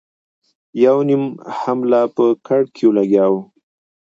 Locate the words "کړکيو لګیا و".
2.47-3.33